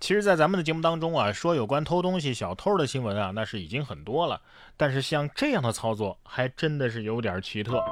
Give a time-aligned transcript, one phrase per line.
[0.00, 4.40] 其实，在咱们的节目当中啊，说有关偷东西、小偷的新闻啊，那是已经很多了。
[4.74, 7.84] 但是像这样的操作，还真的是有点奇特。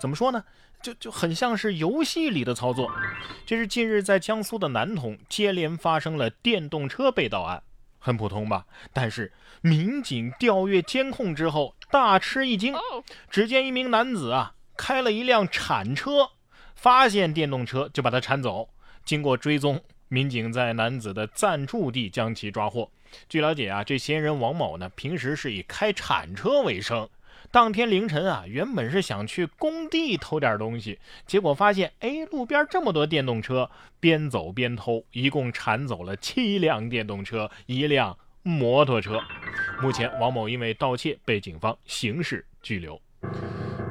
[0.00, 0.42] 怎么说呢？
[0.82, 2.90] 就就很像是游戏里的操作。
[3.44, 7.62] 这是近日在江苏的南通接连发生了电动车被盗案，
[7.98, 8.64] 很普通吧？
[8.94, 9.30] 但是
[9.60, 12.74] 民警调阅监控之后，大吃一惊。
[13.28, 16.30] 只见一名男子啊，开了一辆铲车，
[16.74, 18.70] 发现电动车就把它铲走。
[19.04, 19.84] 经过追踪。
[20.10, 22.90] 民警在男子的暂住地将其抓获。
[23.28, 27.08] 据了解啊，这嫌疑人王某呢，平时是以开铲车为生。
[27.52, 39.20] 当天凌晨啊，原本是想去工地偷点东西，结果发现，哎，路边这么多电动车，边走边偷，一共铲走了七辆电动车，一辆摩托车。
[39.80, 43.00] 目前，王某因为盗窃被警方刑事拘留。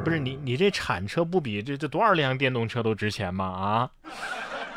[0.04, 3.46] 不是你，你这铲车不比这这多少辆电动车都值钱吗？
[3.46, 3.92] 啊，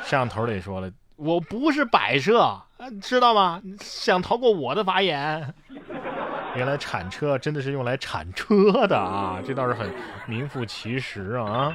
[0.05, 0.89] 摄像头里说了。
[1.25, 2.61] 我不是摆设，
[3.01, 3.63] 知道吗？
[3.81, 5.55] 想逃过我的法眼？
[6.57, 9.41] 原来铲车真的是用来铲车的啊！
[9.47, 9.89] 这倒是很
[10.27, 11.73] 名副其实啊。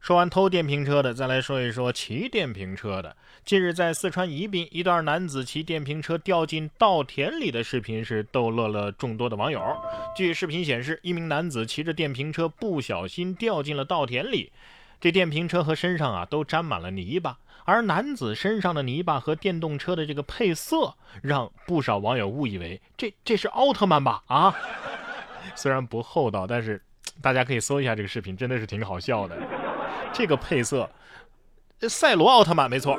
[0.00, 3.14] 说完偷电瓶车的，再来说一说骑电瓶车的。
[3.44, 9.60] 近日在四川宜宾，一段男子骑电瓶车掉进稻田里的视频是逗乐了众多的网友。
[10.16, 14.52] 据视频显示，一名男子骑着电瓶车不小心掉进了稻田里。
[15.00, 24.22] 这电瓶车和身上啊都沾满了泥巴，而男子身上的泥巴和电动车的这个配色，让不少网友误以为这这是奥特曼吧？
[24.26, 24.54] 啊，
[25.54, 26.82] 虽然不厚道，但是
[27.22, 29.36] 大家可以搜一下这个视频，真的是挺好笑的。
[30.12, 30.90] 这个配色，
[31.88, 32.98] 赛罗奥特曼没错，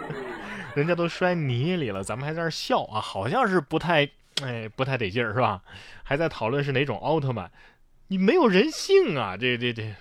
[0.76, 4.08] 人家都摔泥里了，咱们还在那笑啊，好像是不太
[4.42, 5.62] 哎不太得劲儿是吧？
[6.02, 7.50] 还在讨论是哪种奥特曼，
[8.08, 9.34] 你没有人性啊！
[9.34, 9.94] 这这这。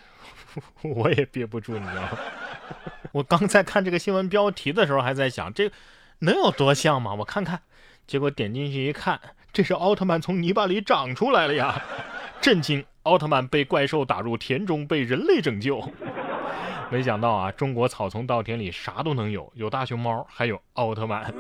[0.84, 2.10] 我也憋不住，你知道吗？
[3.14, 5.72] 我刚才看这个新闻标题的时候，还在想这
[6.20, 7.14] 能有多像吗？
[7.16, 7.62] 我看看，
[8.08, 9.20] 结果点进去一看，
[9.52, 11.82] 这是奥特曼从泥巴里长出来了呀！
[12.40, 12.86] 震惊！
[13.04, 15.92] 奥特曼被怪兽打入田中，被人类拯救。
[16.90, 21.34] 没想到啊，中国草丛稻田里啥都能有，有大熊猫，还有奥特曼，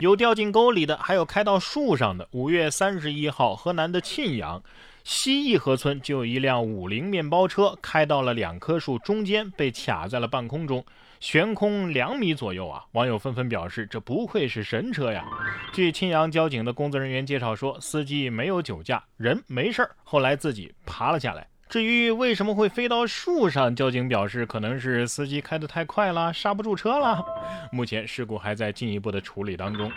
[0.00, 2.28] 有掉进沟里的，还有开到树上的。
[2.32, 4.62] 五月三十一号，河南的沁阳。
[5.04, 10.84] 西义河村就有一辆五菱面包车开到了两棵树中间，被卡在了半空中，
[11.18, 12.84] 悬空两米左右啊！
[12.92, 15.24] 网友纷纷表示，这不愧是神车呀！
[15.72, 21.46] 据青阳交警的工作人员介绍说，司机没有酒驾，人没事儿，后来自己爬了下来。
[21.68, 27.24] 至于为什么会飞到树上，交警表示，可能是司机开得太快了，刹不住车了。
[27.70, 29.90] 目前事故还在进一步的处理当中。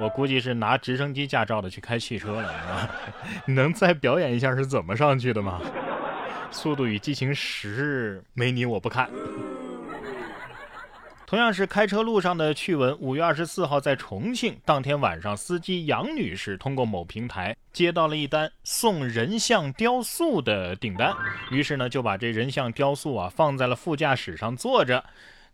[0.00, 2.87] 我估计是拿直升机驾照的去开汽车了啊！
[3.46, 5.60] 你能再表演一下是怎么上去的吗？
[6.50, 9.08] 速度与激情十，没你我不看。
[11.26, 21.14] 同样是开车路上的趣闻，五月二十四号在重庆，当天晚上，司机杨女士通过某平台接到了一单送人像雕塑的订单，
[21.50, 25.04] 于是呢就把这人像雕塑啊放在了副驾驶上坐着。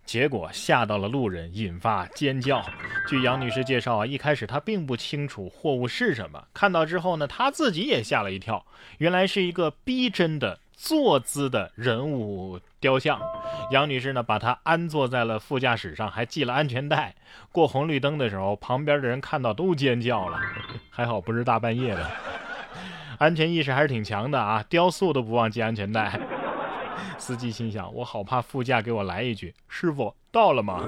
[0.04, 2.64] 结果吓到了路人，引发尖叫。
[3.08, 8.64] 据杨女士介绍啊，一开始她并不清楚货物是什么，看到之后呢，她自己也吓了一跳。
[8.98, 13.20] 原来是一个逼真的坐姿的人物雕像。
[13.70, 17.14] 杨女士呢，把它安坐在了副驾驶上，还系了安全带。
[17.50, 20.38] 过红绿灯的时候，旁边的人看到都尖叫了。
[20.90, 22.10] 还好不是大半夜的，
[23.18, 24.64] 安全意识还是挺强的啊！
[24.68, 26.20] 雕塑都不忘系安全带。
[27.24, 30.86] 司机心想：“我好怕副驾给我来一句，师傅到了吗？”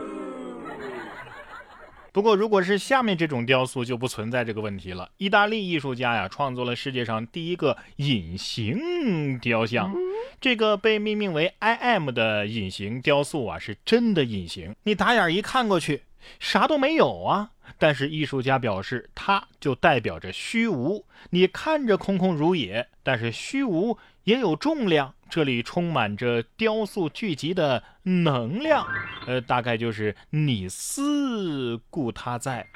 [2.12, 5.08] 不过，如果是下面这种雕塑，就不存在这个问题了。
[5.16, 9.94] 意大利艺术家呀，创作了世界上第一个隐形雕像。
[10.38, 14.76] 这个被命名为 “I M” 的隐形雕塑啊，是真的隐形。
[14.82, 16.02] 你打眼一看过去，
[16.38, 17.52] 啥都没有啊。
[17.78, 21.06] 但是艺术家表示，它就代表着虚无。
[21.30, 25.14] 你看着空空如也，但是虚无也有重量。
[25.28, 28.86] 这里充满着雕塑聚集的能量，
[29.26, 32.66] 呃，大概就是你思故他在。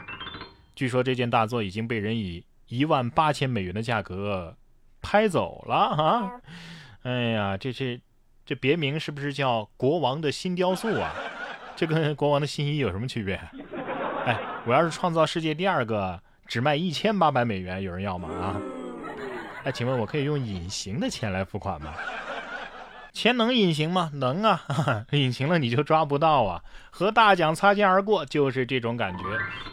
[0.74, 4.56] 据说这件大作已经被人以一万八千美元的价格
[5.00, 6.32] 拍走了啊！
[7.02, 8.00] 哎呀，这这
[8.44, 11.14] 这别名是不是叫“国王的新雕塑”啊？
[11.76, 13.36] 这跟国王的新衣有什么区别？
[14.26, 18.28] 哎，我要是创造世界第二个，只卖一千八百美元，有人要吗？
[18.28, 18.60] 啊？
[19.64, 21.94] 哎，请问我可以用隐形的钱来付款吗？
[23.12, 24.10] 钱能隐形吗？
[24.14, 26.62] 能啊， 隐形了你就抓不到啊。
[26.90, 29.24] 和大奖擦肩而过就是这种感觉。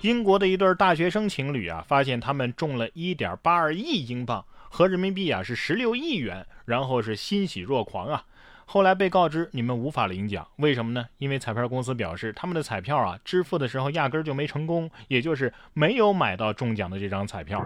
[0.02, 8.26] 英国的一对大学生情侣啊，发现他们中了一点八二亿英镑，合人民币啊是十六亿元，然后是欣喜若狂啊。
[8.70, 11.06] 后来被告知你们无法领奖，为什么呢？
[11.20, 17.66] 因为彩票公司表示他们的彩票啊支付的时候压根儿就没成功，也就是没有买到中奖的这张彩票。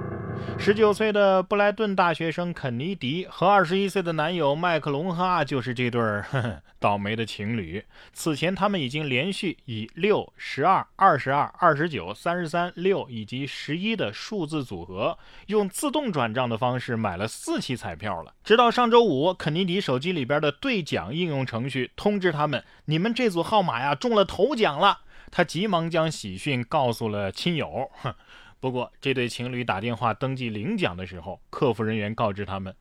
[0.60, 6.24] 十九岁的布莱顿大学生肯尼迪和二十一岁的男友麦克隆哈就是这对儿
[6.80, 7.84] 倒霉的情侣。
[8.14, 15.18] 此前他们已经连续以六、十二、二十二、二十九、三十三、六以及十一的数字组合，
[15.48, 18.36] 用自动转账的方式买了四期彩票了。
[18.44, 20.86] 直到上周五，肯尼迪手机里边的对。
[20.92, 25.00] 奖应用程序通知他们，你们这组号码呀中了头奖了。
[25.32, 27.90] 他急忙将喜讯告诉了亲友。
[28.60, 32.76] 不过，这对情侣打电话登记领奖的时候，客服人员告知他们，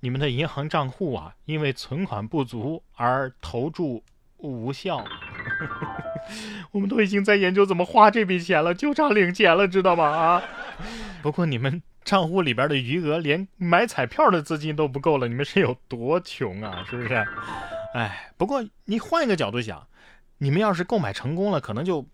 [0.00, 4.02] 你们的银行账户啊，因为存款不足而投注
[4.38, 5.04] 无效。
[6.72, 10.04] 我们都已经在研究怎么花这笔钱了，就差领钱了，知道吗？
[10.06, 10.42] 啊！
[11.20, 11.82] 不过你们。
[12.12, 16.84] 账户里边的余额连买彩票的资金都不够了，你们是有多穷啊？
[16.86, 17.26] 是不是？
[17.94, 19.86] 哎，不过你换一个角度想，
[20.36, 22.06] 你们要是购买成功了，可能就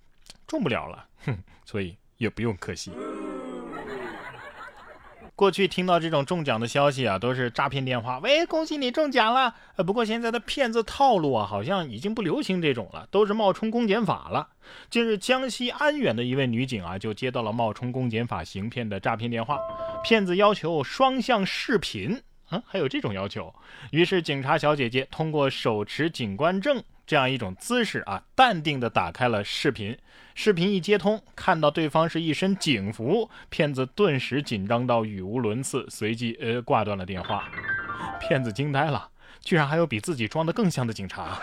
[0.47, 2.93] 中不了了，哼，所以也不用可惜。
[5.39, 8.19] 过去听到这种中奖的消息啊，都是诈骗电话。
[8.19, 9.55] 喂，恭喜你中奖了！
[9.77, 14.49] 呃，不过现在的骗子套路啊，好像已经不流行这种了，都是冒充公检法了。
[14.91, 19.61] 近日，江西安远的一位女警啊，就接到了冒充公检法行骗的诈骗电话，
[20.03, 23.55] 骗子要求双向视频，啊，还有这种要求。
[23.93, 26.83] 于是，警察小姐姐通过手持警官证。
[27.09, 29.97] 这样一种姿势啊，淡定地打开了视频。
[30.35, 37.49] 视频一接通，看到对方是一身警服，骗子顿时紧张到语无伦次，随即呃挂断了电话。
[38.21, 39.09] 骗子惊呆了，
[39.41, 41.41] 居然还有比自己装的更像的警察，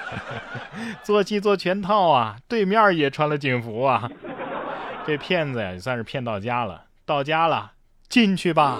[1.01, 2.37] 做戏做全套啊！
[2.47, 4.07] 对面也穿了警服啊！
[5.07, 6.85] 这骗子呀，也算是骗到家了。
[7.07, 7.71] 到家了，
[8.07, 8.79] 进去吧。